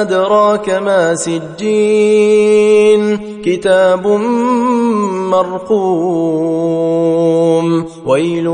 [0.00, 3.18] أدراك ما سجين.
[3.44, 4.06] كتاب
[5.30, 7.84] مرقوم.
[8.06, 8.46] ويل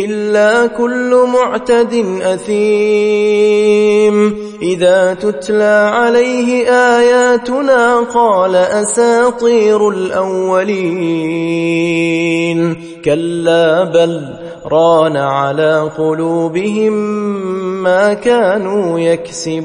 [0.06, 4.43] إلا كل معتد أثيم.
[4.64, 10.84] إذا تتلى عليه آياتنا قال أساطير الأولين.
[13.06, 14.34] كلا بل
[14.66, 16.94] ران على قلوبهم
[17.84, 19.64] ما كانوا يكسبون.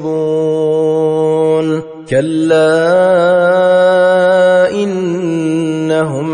[2.10, 3.77] كلا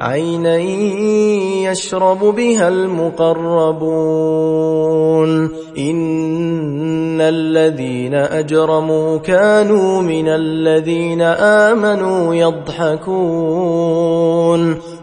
[0.00, 0.56] عينا
[1.70, 4.04] يشرب بها المقربون.
[5.78, 13.14] إن الذين أجرموا كانوا من الذين آمنوا يضحكون.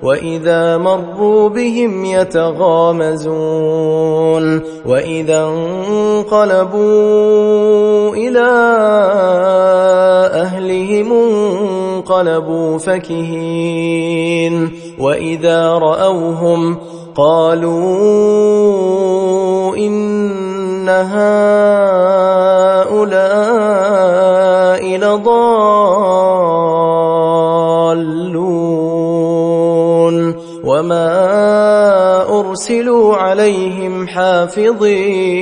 [0.04, 3.22] وإذا مروا بهم يتغامزون.
[4.86, 6.82] وإذا انقلبوا
[8.16, 8.42] أهلهم
[12.22, 16.78] انقلبوا فكهين وإذا رأوهم
[17.16, 17.78] قالوا
[19.78, 21.22] إن هؤلاء
[24.98, 26.12] لضالون
[30.64, 35.42] وما أرسلوا عليهم حافظين